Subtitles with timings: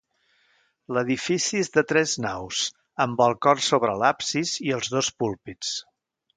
[0.95, 2.63] L'edifici és de tres naus,
[3.07, 5.79] amb el cor sobre l'absis i els dos púlpits.